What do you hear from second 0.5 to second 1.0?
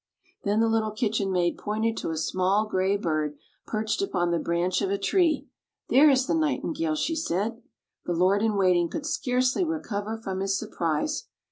the little